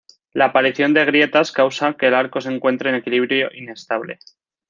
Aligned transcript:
La 0.33 0.45
aparición 0.45 0.95
de 0.95 1.05
grietas 1.05 1.51
causa 1.51 1.93
que 1.95 2.07
el 2.07 2.15
arco 2.15 2.41
se 2.41 2.49
encuentre 2.49 2.89
en 2.89 2.95
equilibrio 2.95 3.51
inestable. 3.53 4.17